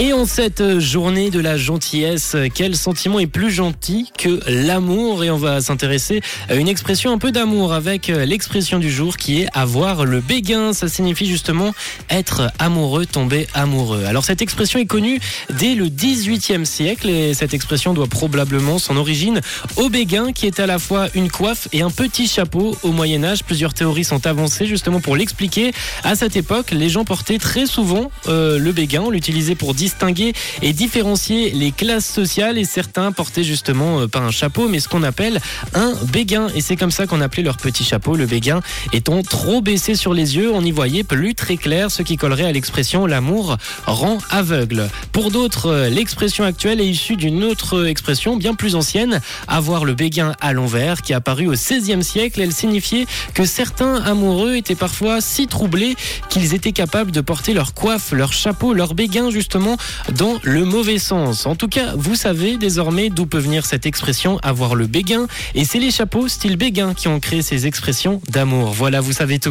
[0.00, 5.24] Et en cette journée de la gentillesse, quel sentiment est plus gentil que l'amour?
[5.24, 9.40] Et on va s'intéresser à une expression un peu d'amour avec l'expression du jour qui
[9.42, 10.72] est avoir le béguin.
[10.72, 11.74] Ça signifie justement
[12.10, 14.04] être amoureux, tomber amoureux.
[14.04, 15.18] Alors cette expression est connue
[15.50, 19.40] dès le 18e siècle et cette expression doit probablement son origine
[19.74, 23.24] au béguin qui est à la fois une coiffe et un petit chapeau au Moyen
[23.24, 23.42] Âge.
[23.42, 25.72] Plusieurs théories sont avancées justement pour l'expliquer.
[26.04, 29.02] À cette époque, les gens portaient très souvent euh, le béguin.
[29.04, 32.58] On l'utilisait pour distinguer et différencier les classes sociales.
[32.58, 35.40] Et certains portaient justement euh, pas un chapeau mais ce qu'on appelle
[35.72, 36.48] un béguin.
[36.54, 38.14] Et c'est comme ça qu'on appelait leur petit chapeau.
[38.14, 38.60] Le béguin
[38.92, 42.44] étant trop baissé sur les yeux on y voyait plus très clair ce qui collerait
[42.44, 43.56] à l'expression l'amour
[43.86, 44.90] rend aveugle.
[45.12, 49.94] Pour d'autres euh, l'expression actuelle est issue d'une autre expression bien plus ancienne avoir le
[49.94, 52.42] béguin à l'envers qui est apparue au XVIe siècle.
[52.42, 55.96] Elle signifiait que certains amoureux étaient parfois si troublés
[56.28, 59.77] qu'ils étaient capables de porter leur coiffe leur chapeau leur béguin justement
[60.14, 61.46] dans le mauvais sens.
[61.46, 65.26] En tout cas, vous savez désormais d'où peut venir cette expression avoir le béguin.
[65.54, 68.72] Et c'est les chapeaux style béguin qui ont créé ces expressions d'amour.
[68.72, 69.46] Voilà, vous savez tout.